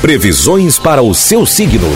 Previsões 0.00 0.78
para 0.78 1.02
o 1.02 1.12
seu 1.12 1.44
signo. 1.44 1.88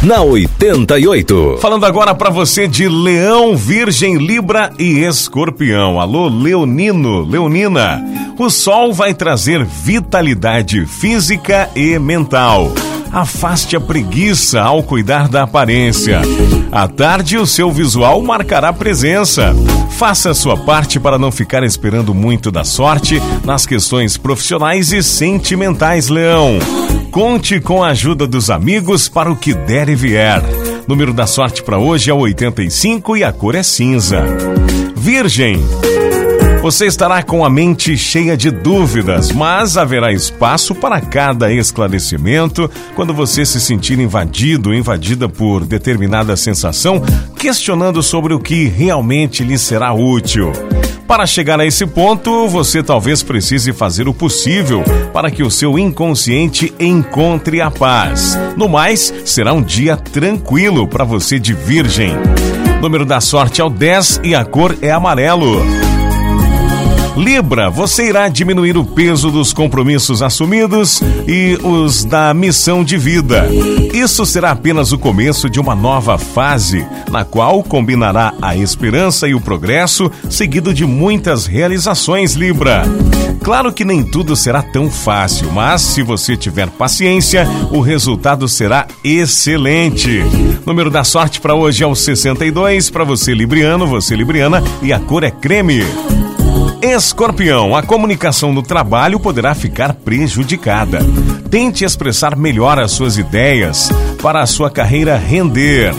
Na 0.00 0.22
88. 0.22 1.58
Falando 1.60 1.84
agora 1.84 2.14
para 2.14 2.30
você 2.30 2.68
de 2.68 2.88
Leão, 2.88 3.56
Virgem, 3.56 4.18
Libra 4.18 4.72
e 4.78 5.00
Escorpião. 5.00 6.00
Alô, 6.00 6.28
Leonino, 6.28 7.22
Leonina. 7.24 8.00
O 8.38 8.48
sol 8.48 8.92
vai 8.92 9.12
trazer 9.14 9.64
vitalidade 9.64 10.86
física 10.86 11.68
e 11.74 11.98
mental. 11.98 12.72
Afaste 13.10 13.74
a 13.74 13.80
preguiça 13.80 14.60
ao 14.60 14.82
cuidar 14.82 15.28
da 15.28 15.42
aparência. 15.42 16.20
À 16.70 16.86
tarde, 16.86 17.36
o 17.36 17.46
seu 17.46 17.70
visual 17.72 18.22
marcará 18.22 18.72
presença. 18.72 19.54
Faça 19.98 20.30
a 20.30 20.34
sua 20.34 20.56
parte 20.56 21.00
para 21.00 21.18
não 21.18 21.32
ficar 21.32 21.64
esperando 21.64 22.14
muito 22.14 22.52
da 22.52 22.62
sorte 22.62 23.20
nas 23.44 23.66
questões 23.66 24.16
profissionais 24.16 24.92
e 24.92 25.02
sentimentais, 25.02 26.08
Leão. 26.08 26.58
Conte 27.14 27.60
com 27.60 27.80
a 27.80 27.90
ajuda 27.90 28.26
dos 28.26 28.50
amigos 28.50 29.08
para 29.08 29.30
o 29.30 29.36
que 29.36 29.54
der 29.54 29.88
e 29.88 29.94
vier. 29.94 30.42
Número 30.88 31.12
da 31.12 31.28
sorte 31.28 31.62
para 31.62 31.78
hoje 31.78 32.10
é 32.10 32.12
85 32.12 33.16
e 33.16 33.22
a 33.22 33.32
cor 33.32 33.54
é 33.54 33.62
cinza. 33.62 34.24
Virgem. 34.96 35.64
Você 36.60 36.86
estará 36.86 37.22
com 37.22 37.44
a 37.44 37.48
mente 37.48 37.96
cheia 37.96 38.36
de 38.36 38.50
dúvidas, 38.50 39.30
mas 39.30 39.76
haverá 39.76 40.12
espaço 40.12 40.74
para 40.74 41.00
cada 41.00 41.52
esclarecimento 41.52 42.68
quando 42.96 43.14
você 43.14 43.46
se 43.46 43.60
sentir 43.60 44.00
invadido, 44.00 44.74
invadida 44.74 45.28
por 45.28 45.64
determinada 45.64 46.36
sensação, 46.36 47.00
questionando 47.38 48.02
sobre 48.02 48.34
o 48.34 48.40
que 48.40 48.66
realmente 48.66 49.44
lhe 49.44 49.56
será 49.56 49.92
útil. 49.92 50.50
Para 51.06 51.26
chegar 51.26 51.60
a 51.60 51.66
esse 51.66 51.86
ponto, 51.86 52.48
você 52.48 52.82
talvez 52.82 53.22
precise 53.22 53.72
fazer 53.72 54.08
o 54.08 54.14
possível 54.14 54.82
para 55.12 55.30
que 55.30 55.42
o 55.42 55.50
seu 55.50 55.78
inconsciente 55.78 56.74
encontre 56.80 57.60
a 57.60 57.70
paz. 57.70 58.38
No 58.56 58.68
mais, 58.68 59.12
será 59.24 59.52
um 59.52 59.62
dia 59.62 59.96
tranquilo 59.96 60.88
para 60.88 61.04
você 61.04 61.38
de 61.38 61.52
Virgem. 61.52 62.12
Número 62.80 63.04
da 63.04 63.20
sorte 63.20 63.60
é 63.60 63.64
o 63.64 63.70
10 63.70 64.22
e 64.24 64.34
a 64.34 64.44
cor 64.44 64.76
é 64.80 64.90
amarelo. 64.90 65.83
Libra, 67.16 67.70
você 67.70 68.08
irá 68.08 68.28
diminuir 68.28 68.76
o 68.76 68.84
peso 68.84 69.30
dos 69.30 69.52
compromissos 69.52 70.20
assumidos 70.20 71.00
e 71.28 71.56
os 71.62 72.04
da 72.04 72.34
missão 72.34 72.82
de 72.82 72.98
vida. 72.98 73.48
Isso 73.92 74.26
será 74.26 74.50
apenas 74.50 74.90
o 74.90 74.98
começo 74.98 75.48
de 75.48 75.60
uma 75.60 75.76
nova 75.76 76.18
fase, 76.18 76.84
na 77.08 77.24
qual 77.24 77.62
combinará 77.62 78.34
a 78.42 78.56
esperança 78.56 79.28
e 79.28 79.34
o 79.34 79.40
progresso, 79.40 80.10
seguido 80.28 80.74
de 80.74 80.84
muitas 80.84 81.46
realizações, 81.46 82.34
Libra. 82.34 82.82
Claro 83.44 83.72
que 83.72 83.84
nem 83.84 84.02
tudo 84.02 84.34
será 84.34 84.62
tão 84.62 84.90
fácil, 84.90 85.52
mas 85.52 85.82
se 85.82 86.02
você 86.02 86.36
tiver 86.36 86.68
paciência, 86.68 87.46
o 87.70 87.80
resultado 87.80 88.48
será 88.48 88.88
excelente. 89.04 90.22
Número 90.66 90.90
da 90.90 91.04
sorte 91.04 91.40
para 91.40 91.54
hoje 91.54 91.84
é 91.84 91.86
o 91.86 91.94
62, 91.94 92.90
para 92.90 93.04
você 93.04 93.34
libriano, 93.34 93.86
você 93.86 94.16
libriana, 94.16 94.62
e 94.82 94.92
a 94.92 94.98
cor 94.98 95.22
é 95.22 95.30
creme. 95.30 95.84
Escorpião, 96.84 97.74
a 97.74 97.82
comunicação 97.82 98.52
no 98.52 98.62
trabalho 98.62 99.18
poderá 99.18 99.54
ficar 99.54 99.94
prejudicada. 99.94 100.98
Tente 101.50 101.82
expressar 101.82 102.36
melhor 102.36 102.78
as 102.78 102.92
suas 102.92 103.16
ideias 103.16 103.88
para 104.20 104.42
a 104.42 104.46
sua 104.46 104.70
carreira 104.70 105.16
render. 105.16 105.94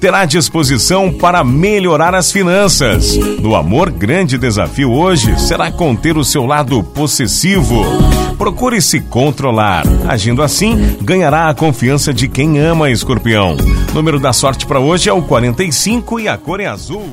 Terá 0.00 0.24
disposição 0.24 1.12
para 1.12 1.42
melhorar 1.42 2.14
as 2.14 2.30
finanças. 2.30 3.16
No 3.42 3.56
amor, 3.56 3.90
grande 3.90 4.38
desafio 4.38 4.92
hoje 4.92 5.36
será 5.40 5.72
conter 5.72 6.16
o 6.16 6.24
seu 6.24 6.46
lado 6.46 6.84
possessivo. 6.84 7.84
Procure 8.38 8.80
se 8.80 9.00
controlar. 9.00 9.82
Agindo 10.06 10.40
assim, 10.40 10.96
ganhará 11.02 11.48
a 11.48 11.54
confiança 11.54 12.14
de 12.14 12.28
quem 12.28 12.60
ama 12.60 12.88
escorpião. 12.88 13.56
Número 13.92 14.20
da 14.20 14.32
sorte 14.32 14.66
para 14.66 14.78
hoje 14.78 15.08
é 15.08 15.12
o 15.12 15.20
45 15.20 16.20
e 16.20 16.28
a 16.28 16.38
cor 16.38 16.60
é 16.60 16.66
azul. 16.66 17.12